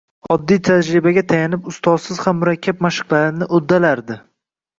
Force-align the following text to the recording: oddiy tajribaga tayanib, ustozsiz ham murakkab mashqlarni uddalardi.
oddiy 0.35 0.57
tajribaga 0.67 1.23
tayanib, 1.31 1.67
ustozsiz 1.73 2.23
ham 2.25 2.41
murakkab 2.41 2.83
mashqlarni 2.87 3.51
uddalardi. 3.61 4.21